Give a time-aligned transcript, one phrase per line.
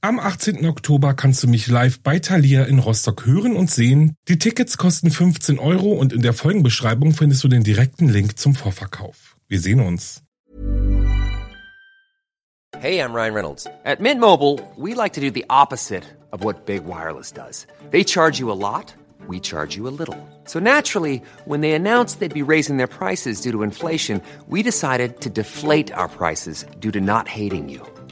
[0.00, 0.64] Am 18.
[0.64, 4.14] Oktober kannst du mich live bei Thalia in Rostock hören und sehen.
[4.28, 8.54] Die Tickets kosten 15 Euro und in der Folgenbeschreibung findest du den direkten Link zum
[8.54, 9.36] Vorverkauf.
[9.48, 10.22] Wir sehen uns.
[12.78, 13.66] Hey, I'm Ryan Reynolds.
[13.84, 17.66] At Mint Mobile, we like to do the opposite of what Big Wireless does.
[17.90, 18.94] They charge you a lot,
[19.26, 20.16] we charge you a little.
[20.44, 25.20] So naturally, when they announced they'd be raising their prices due to inflation, we decided
[25.22, 27.82] to deflate our prices due to not hating you.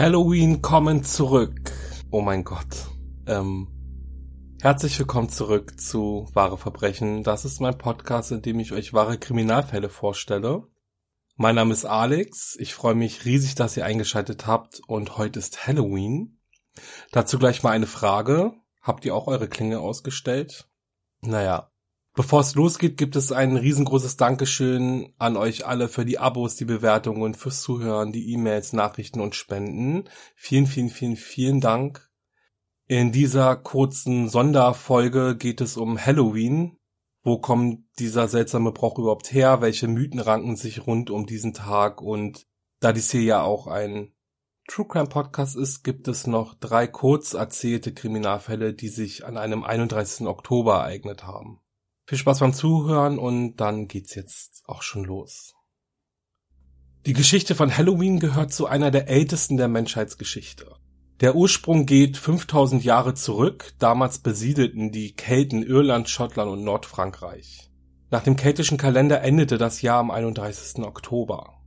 [0.00, 1.72] Halloween kommen zurück.
[2.10, 2.88] Oh mein Gott.
[3.26, 3.68] Ähm,
[4.62, 7.22] herzlich willkommen zurück zu Wahre Verbrechen.
[7.22, 10.62] Das ist mein Podcast, in dem ich euch wahre Kriminalfälle vorstelle.
[11.36, 12.56] Mein Name ist Alex.
[12.58, 16.40] Ich freue mich riesig, dass ihr eingeschaltet habt und heute ist Halloween.
[17.12, 18.54] Dazu gleich mal eine Frage.
[18.80, 20.66] Habt ihr auch eure Klinge ausgestellt?
[21.20, 21.70] Naja,
[22.14, 26.64] Bevor es losgeht, gibt es ein riesengroßes Dankeschön an euch alle für die Abos, die
[26.64, 30.08] Bewertungen, fürs Zuhören, die E-Mails, Nachrichten und Spenden.
[30.34, 32.10] Vielen, vielen, vielen, vielen Dank.
[32.88, 36.76] In dieser kurzen Sonderfolge geht es um Halloween.
[37.22, 39.60] Wo kommt dieser seltsame Brauch überhaupt her?
[39.60, 42.02] Welche Mythen ranken sich rund um diesen Tag?
[42.02, 42.48] Und
[42.80, 44.12] da dies hier ja auch ein
[44.66, 49.62] True Crime Podcast ist, gibt es noch drei kurz erzählte Kriminalfälle, die sich an einem
[49.62, 50.26] 31.
[50.26, 51.60] Oktober ereignet haben.
[52.10, 55.54] Viel Spaß beim Zuhören und dann geht's jetzt auch schon los.
[57.06, 60.74] Die Geschichte von Halloween gehört zu einer der ältesten der Menschheitsgeschichte.
[61.20, 67.70] Der Ursprung geht 5000 Jahre zurück, damals besiedelten die Kelten Irland, Schottland und Nordfrankreich.
[68.10, 70.82] Nach dem keltischen Kalender endete das Jahr am 31.
[70.82, 71.60] Oktober.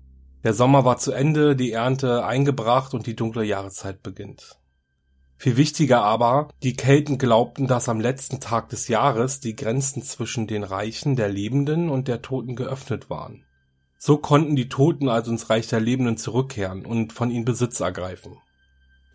[0.43, 4.59] Der Sommer war zu Ende, die Ernte eingebracht und die dunkle Jahreszeit beginnt.
[5.43, 10.47] Viel wichtiger aber, die Kelten glaubten, dass am letzten Tag des Jahres die Grenzen zwischen
[10.47, 13.43] den Reichen der Lebenden und der Toten geöffnet waren.
[13.97, 18.37] So konnten die Toten also ins Reich der Lebenden zurückkehren und von ihnen Besitz ergreifen.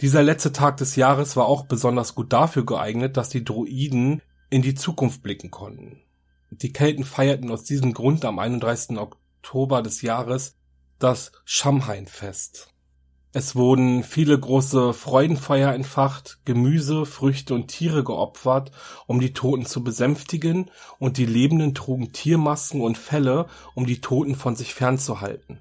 [0.03, 4.61] Dieser letzte Tag des Jahres war auch besonders gut dafür geeignet, dass die Druiden in
[4.61, 6.03] die Zukunft blicken konnten.
[6.51, 8.99] Die Kelten feierten aus diesem Grund am 31.
[8.99, 10.57] Oktober des Jahres
[10.99, 12.75] das Schamhain-Fest.
[13.39, 18.73] Es wurden viele große Freudenfeuer entfacht, Gemüse, Früchte und Tiere geopfert,
[19.07, 24.35] um die Toten zu besänftigen, und die Lebenden trugen Tiermasken und Felle, um die Toten
[24.35, 25.61] von sich fernzuhalten.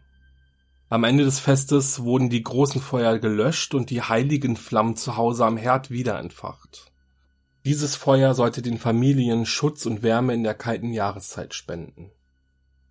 [0.89, 5.45] Am Ende des Festes wurden die großen Feuer gelöscht und die heiligen Flammen zu Hause
[5.45, 6.91] am Herd wieder entfacht.
[7.63, 12.09] Dieses Feuer sollte den Familien Schutz und Wärme in der kalten Jahreszeit spenden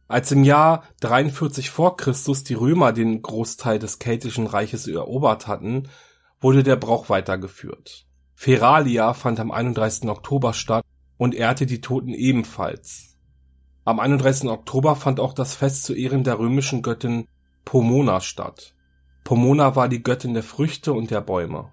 [0.09, 5.89] als im Jahr 43 vor Christus die Römer den Großteil des keltischen Reiches erobert hatten,
[6.41, 8.07] wurde der Brauch weitergeführt.
[8.35, 10.09] Feralia fand am 31.
[10.09, 10.85] Oktober statt
[11.17, 13.17] und ehrte die Toten ebenfalls.
[13.85, 14.51] Am 31.
[14.51, 17.27] Oktober fand auch das Fest zu Ehren der römischen Göttin
[17.65, 18.75] Pomona statt.
[19.25, 21.73] Pomona war die Göttin der Früchte und der Bäume.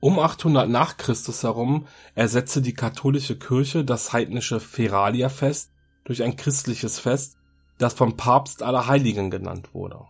[0.00, 5.72] Um 800 nach Christus herum ersetzte die katholische Kirche das heidnische Feralia-Fest
[6.04, 7.37] durch ein christliches Fest,
[7.78, 10.00] das vom Papst Allerheiligen genannt wurde.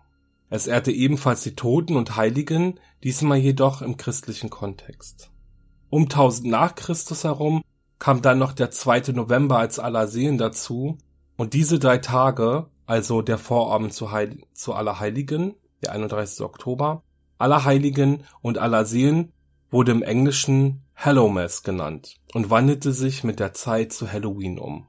[0.50, 5.30] Es ehrte ebenfalls die Toten und Heiligen, diesmal jedoch im christlichen Kontext.
[5.90, 7.62] Um 1000 nach Christus herum
[7.98, 9.12] kam dann noch der 2.
[9.12, 10.98] November als Allersehen dazu
[11.36, 16.44] und diese drei Tage, also der Vorabend zu, Heil zu Allerheiligen, der 31.
[16.44, 17.02] Oktober,
[17.38, 19.32] Allerheiligen und Allersehen
[19.70, 24.86] wurde im Englischen Hallowmas genannt und wandelte sich mit der Zeit zu Halloween um.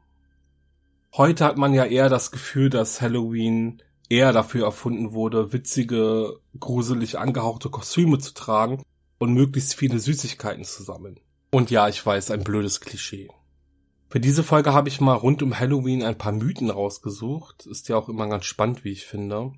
[1.16, 7.18] Heute hat man ja eher das Gefühl, dass Halloween eher dafür erfunden wurde, witzige, gruselig
[7.18, 8.84] angehauchte Kostüme zu tragen
[9.18, 11.20] und möglichst viele Süßigkeiten zu sammeln.
[11.52, 13.30] Und ja, ich weiß, ein blödes Klischee.
[14.10, 17.68] Für diese Folge habe ich mal rund um Halloween ein paar Mythen rausgesucht.
[17.68, 19.54] Ist ja auch immer ganz spannend, wie ich finde.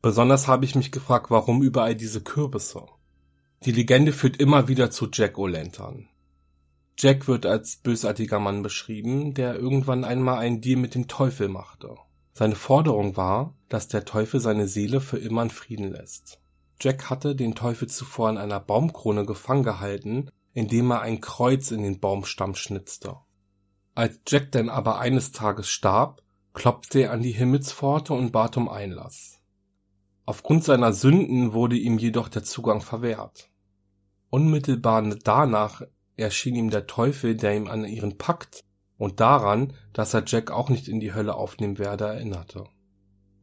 [0.00, 2.86] Besonders habe ich mich gefragt, warum überall diese Kürbisse.
[3.64, 6.06] Die Legende führt immer wieder zu Jack O'Lantern.
[6.98, 11.96] Jack wird als bösartiger Mann beschrieben, der irgendwann einmal einen Deal mit dem Teufel machte.
[12.32, 16.40] Seine Forderung war, dass der Teufel seine Seele für immer in Frieden lässt.
[16.80, 21.82] Jack hatte den Teufel zuvor in einer Baumkrone gefangen gehalten indem er ein Kreuz in
[21.82, 23.18] den Baumstamm schnitzte.
[23.94, 26.22] Als Jack denn aber eines Tages starb,
[26.54, 29.38] klopfte er an die Himmelspforte und bat um Einlass.
[30.24, 33.50] Aufgrund seiner Sünden wurde ihm jedoch der Zugang verwehrt.
[34.30, 35.82] Unmittelbar danach
[36.16, 38.64] erschien ihm der Teufel, der ihm an ihren Pakt
[38.98, 42.64] und daran, dass er Jack auch nicht in die Hölle aufnehmen werde, erinnerte.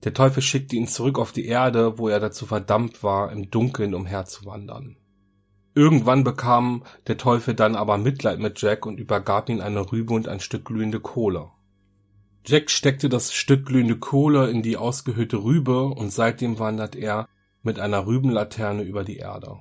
[0.04, 3.94] Der Teufel schickte ihn zurück auf die Erde, wo er dazu verdammt war, im Dunkeln
[3.94, 4.98] umherzuwandern.
[5.76, 10.28] Irgendwann bekam der Teufel dann aber Mitleid mit Jack und übergab ihm eine Rübe und
[10.28, 11.50] ein Stück glühende Kohle.
[12.46, 17.28] Jack steckte das Stück glühende Kohle in die ausgehöhlte Rübe und seitdem wandert er
[17.64, 19.60] mit einer Rübenlaterne über die Erde.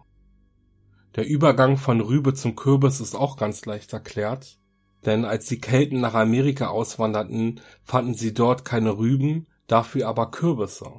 [1.15, 4.59] Der Übergang von Rübe zum Kürbis ist auch ganz leicht erklärt,
[5.05, 10.91] denn als die Kelten nach Amerika auswanderten, fanden sie dort keine Rüben, dafür aber Kürbisse.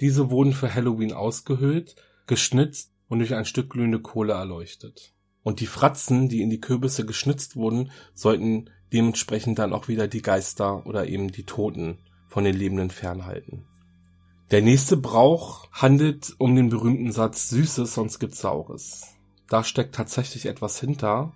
[0.00, 5.14] Diese wurden für Halloween ausgehöhlt, geschnitzt und durch ein Stück glühende Kohle erleuchtet.
[5.42, 10.22] Und die Fratzen, die in die Kürbisse geschnitzt wurden, sollten dementsprechend dann auch wieder die
[10.22, 11.98] Geister oder eben die Toten
[12.28, 13.64] von den Lebenden fernhalten.
[14.50, 19.15] Der nächste Brauch handelt um den berühmten Satz Süßes, sonst gibt's Saures.
[19.48, 21.32] Da steckt tatsächlich etwas hinter,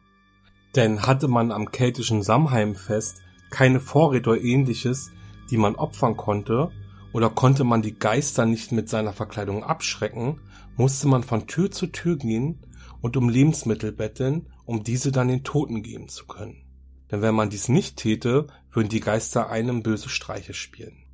[0.77, 5.11] denn hatte man am keltischen Samhainfest keine Vorräte oder ähnliches,
[5.51, 6.71] die man opfern konnte,
[7.13, 10.41] oder konnte man die Geister nicht mit seiner Verkleidung abschrecken,
[10.77, 12.65] musste man von Tür zu Tür gehen
[13.01, 16.65] und um Lebensmittel betteln, um diese dann den Toten geben zu können.
[17.11, 21.05] Denn wenn man dies nicht täte, würden die Geister einem böse Streiche spielen.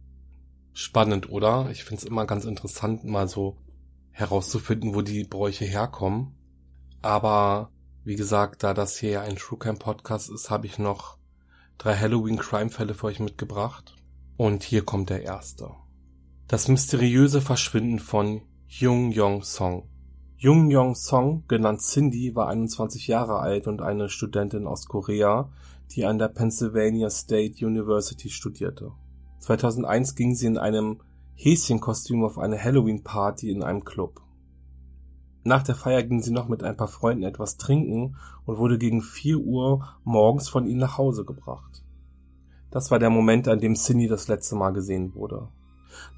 [0.74, 1.70] Spannend, oder?
[1.72, 3.56] Ich find's immer ganz interessant, mal so
[4.10, 6.34] herauszufinden, wo die Bräuche herkommen.
[7.02, 7.70] Aber
[8.04, 11.18] wie gesagt, da das hier ein True Crime Podcast ist, habe ich noch
[11.78, 13.96] drei Halloween Crime Fälle für euch mitgebracht.
[14.36, 15.70] Und hier kommt der erste.
[16.48, 19.88] Das mysteriöse Verschwinden von Jung Yong Song.
[20.36, 25.50] Jung Yong Song, genannt Cindy, war 21 Jahre alt und eine Studentin aus Korea,
[25.92, 28.92] die an der Pennsylvania State University studierte.
[29.40, 31.00] 2001 ging sie in einem
[31.34, 34.20] Häschenkostüm auf eine Halloween-Party in einem Club.
[35.46, 38.16] Nach der Feier ging sie noch mit ein paar Freunden etwas trinken
[38.46, 41.84] und wurde gegen 4 Uhr morgens von ihnen nach Hause gebracht.
[42.72, 45.48] Das war der Moment, an dem Cindy das letzte Mal gesehen wurde.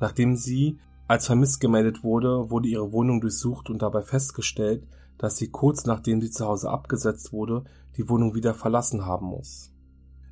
[0.00, 0.78] Nachdem sie
[1.08, 4.88] als vermisst gemeldet wurde, wurde ihre Wohnung durchsucht und dabei festgestellt,
[5.18, 7.64] dass sie kurz nachdem sie zu Hause abgesetzt wurde,
[7.98, 9.74] die Wohnung wieder verlassen haben muss.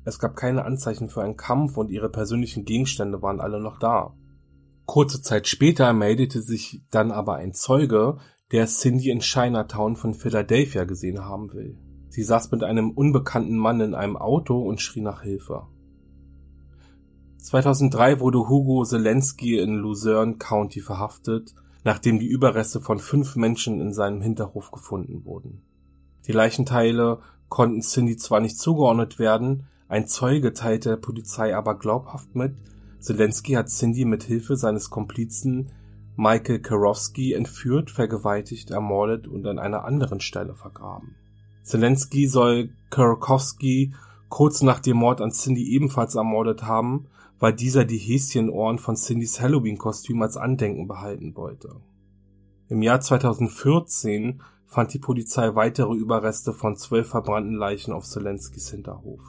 [0.05, 4.15] Es gab keine Anzeichen für einen Kampf und ihre persönlichen Gegenstände waren alle noch da.
[4.87, 8.17] Kurze Zeit später meldete sich dann aber ein Zeuge,
[8.51, 11.77] der Cindy in Chinatown von Philadelphia gesehen haben will.
[12.09, 15.67] Sie saß mit einem unbekannten Mann in einem Auto und schrie nach Hilfe.
[17.39, 21.53] 2003 wurde Hugo Zelensky in Luzerne County verhaftet,
[21.83, 25.61] nachdem die Überreste von fünf Menschen in seinem Hinterhof gefunden wurden.
[26.25, 27.19] Die Leichenteile
[27.49, 32.55] konnten Cindy zwar nicht zugeordnet werden, ein Zeuge teilte der Polizei aber glaubhaft mit,
[32.99, 35.71] Zelensky hat Cindy mit Hilfe seines Komplizen
[36.17, 41.15] Michael Karowski entführt, vergewaltigt, ermordet und an einer anderen Stelle vergraben.
[41.63, 43.93] Zelensky soll Karakowski
[44.27, 47.07] kurz nach dem Mord an Cindy ebenfalls ermordet haben
[47.39, 51.75] weil dieser die Häschenohren von Cindys Halloween-Kostüm als Andenken behalten wollte.
[52.69, 59.21] Im Jahr 2014 fand die Polizei weitere Überreste von zwölf verbrannten Leichen auf Zelenskis Hinterhof.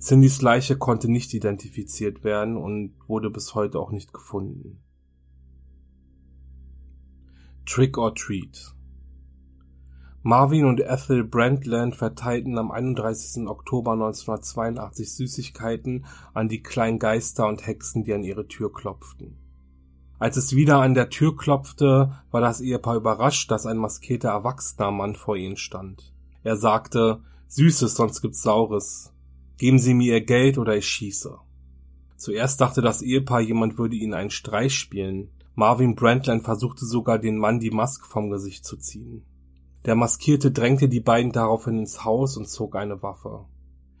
[0.00, 4.80] Cindys Leiche konnte nicht identifiziert werden und wurde bis heute auch nicht gefunden.
[7.70, 8.74] Trick or Treat
[10.24, 13.46] Marvin und Ethel Brandland verteilten am 31.
[13.46, 19.38] Oktober 1982 Süßigkeiten an die kleinen Geister und Hexen, die an ihre Tür klopften.
[20.18, 24.90] Als es wieder an der Tür klopfte, war das Ehepaar überrascht, dass ein maskierter erwachsener
[24.90, 26.12] Mann vor ihnen stand.
[26.42, 29.12] Er sagte, Süßes, sonst gibt's Saures.
[29.58, 31.38] Geben Sie mir Ihr Geld oder ich schieße.
[32.16, 35.30] Zuerst dachte das Ehepaar, jemand würde ihnen einen Streich spielen.
[35.54, 39.24] Marvin Brandland versuchte sogar, den Mann die Maske vom Gesicht zu ziehen.
[39.84, 43.46] Der Maskierte drängte die beiden daraufhin ins Haus und zog eine Waffe.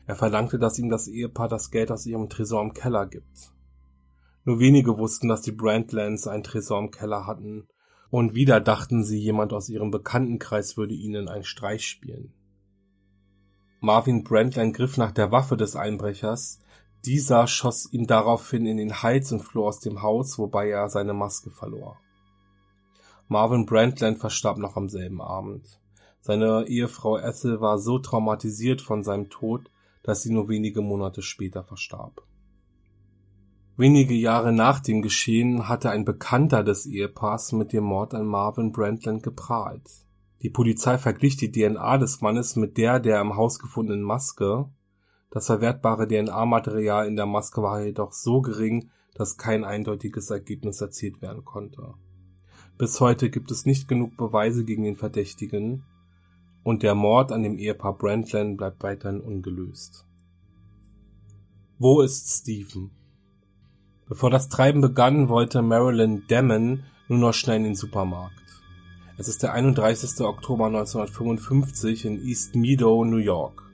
[0.06, 3.52] Er verlangte, dass ihm das Ehepaar das Geld aus ihrem Tresor im Keller gibt.
[4.44, 7.66] Nur wenige wussten, dass die Brandlands ein Tresor im Keller hatten,
[8.10, 12.32] und wieder dachten sie, jemand aus ihrem Bekanntenkreis würde ihnen einen Streich spielen.
[13.80, 16.58] Marvin Brandline griff nach der Waffe des Einbrechers,
[17.04, 21.14] dieser schoss ihn daraufhin in den Hals und floh aus dem Haus, wobei er seine
[21.14, 21.98] Maske verlor.
[23.28, 25.80] Marvin Brandland verstarb noch am selben Abend.
[26.20, 29.70] Seine Ehefrau Ethel war so traumatisiert von seinem Tod,
[30.02, 32.22] dass sie nur wenige Monate später verstarb.
[33.76, 38.72] Wenige Jahre nach dem Geschehen hatte ein Bekannter des Ehepaars mit dem Mord an Marvin
[38.72, 39.88] Brandland geprahlt.
[40.42, 44.68] Die Polizei verglich die DNA des Mannes mit der der im Haus gefundenen Maske.
[45.30, 51.22] Das verwertbare DNA-Material in der Maske war jedoch so gering, dass kein eindeutiges Ergebnis erzielt
[51.22, 51.94] werden konnte.
[52.78, 55.84] Bis heute gibt es nicht genug Beweise gegen den Verdächtigen
[56.62, 60.04] und der Mord an dem Ehepaar Brandland bleibt weiterhin ungelöst.
[61.78, 62.90] Wo ist Stephen?
[64.08, 68.34] Bevor das Treiben begann, wollte Marilyn Damon nur noch schnell in den Supermarkt.
[69.16, 70.20] Es ist der 31.
[70.22, 73.69] Oktober 1955 in East Meadow, New York.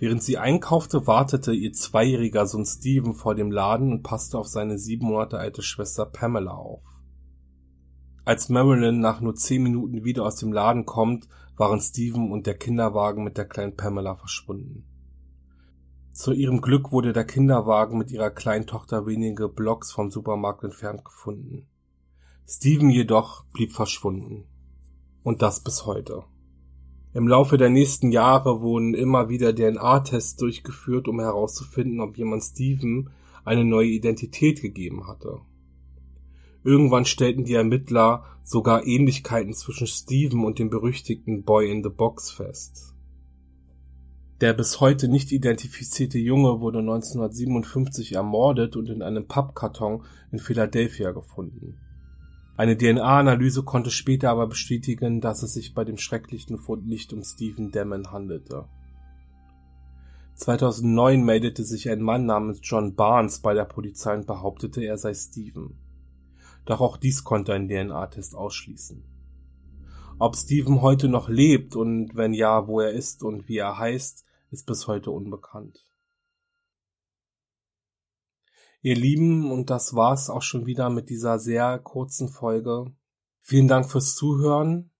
[0.00, 4.78] Während sie einkaufte, wartete ihr zweijähriger Sohn Stephen vor dem Laden und passte auf seine
[4.78, 6.84] sieben Monate alte Schwester Pamela auf.
[8.24, 12.56] Als Marilyn nach nur zehn Minuten wieder aus dem Laden kommt, waren Steven und der
[12.56, 14.84] Kinderwagen mit der kleinen Pamela verschwunden.
[16.12, 21.04] Zu ihrem Glück wurde der Kinderwagen mit ihrer kleinen Tochter wenige Blocks vom Supermarkt entfernt
[21.04, 21.66] gefunden.
[22.46, 24.44] Steven jedoch blieb verschwunden.
[25.22, 26.24] Und das bis heute.
[27.14, 33.10] Im Laufe der nächsten Jahre wurden immer wieder DNA-Tests durchgeführt, um herauszufinden, ob jemand Steven
[33.44, 35.40] eine neue Identität gegeben hatte.
[36.64, 42.30] Irgendwann stellten die Ermittler sogar Ähnlichkeiten zwischen Steven und dem berüchtigten Boy in the Box
[42.30, 42.94] fest.
[44.42, 51.12] Der bis heute nicht identifizierte Junge wurde 1957 ermordet und in einem Pappkarton in Philadelphia
[51.12, 51.78] gefunden.
[52.58, 57.22] Eine DNA-Analyse konnte später aber bestätigen, dass es sich bei dem schrecklichen Fund nicht um
[57.22, 58.68] Stephen Damon handelte.
[60.34, 65.14] 2009 meldete sich ein Mann namens John Barnes bei der Polizei und behauptete, er sei
[65.14, 65.78] Stephen.
[66.64, 69.04] Doch auch dies konnte ein DNA-Test ausschließen.
[70.18, 74.26] Ob Steven heute noch lebt und wenn ja, wo er ist und wie er heißt,
[74.50, 75.87] ist bis heute unbekannt.
[78.80, 82.92] Ihr Lieben, und das war's auch schon wieder mit dieser sehr kurzen Folge.
[83.40, 84.92] Vielen Dank fürs Zuhören.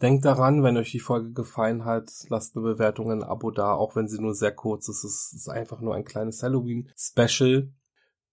[0.00, 3.96] Denkt daran, wenn euch die Folge gefallen hat, lasst eine Bewertung, ein Abo da, auch
[3.96, 5.04] wenn sie nur sehr kurz ist.
[5.04, 7.72] Es ist einfach nur ein kleines Halloween-Special.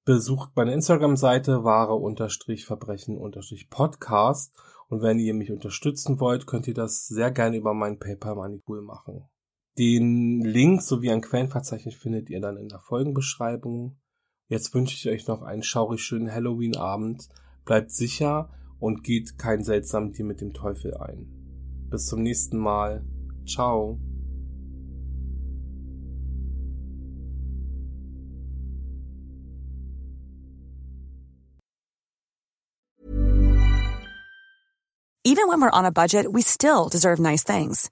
[0.05, 4.55] Besucht meine Instagram-Seite wahre-verbrechen-podcast
[4.87, 8.61] und wenn ihr mich unterstützen wollt, könnt ihr das sehr gerne über meinen PayPal Money
[8.83, 9.27] machen.
[9.79, 13.97] Den Link sowie ein Quellenverzeichnis findet ihr dann in der Folgenbeschreibung.
[14.47, 17.29] Jetzt wünsche ich euch noch einen schaurig schönen Halloween-Abend.
[17.65, 18.49] Bleibt sicher
[18.79, 21.27] und geht kein seltsamen Tier mit dem Teufel ein.
[21.89, 23.03] Bis zum nächsten Mal.
[23.47, 23.99] Ciao.
[35.27, 37.89] Even when we're on a budget, we still deserve nice things.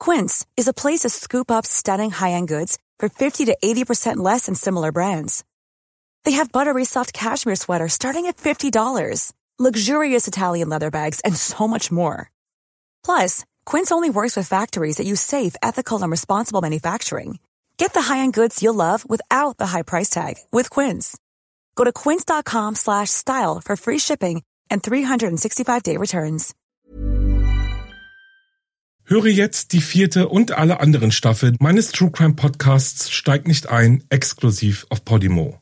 [0.00, 4.46] Quince is a place to scoop up stunning high-end goods for 50 to 80% less
[4.46, 5.44] than similar brands.
[6.24, 11.68] They have buttery soft cashmere sweaters starting at $50, luxurious Italian leather bags, and so
[11.68, 12.30] much more.
[13.04, 17.38] Plus, Quince only works with factories that use safe, ethical, and responsible manufacturing.
[17.76, 21.18] Get the high-end goods you'll love without the high price tag with Quince.
[21.74, 26.54] Go to quince.com slash style for free shipping and 365-day returns.
[29.04, 34.04] Höre jetzt die vierte und alle anderen Staffeln meines True Crime Podcasts Steig nicht ein,
[34.10, 35.61] exklusiv auf Podimo.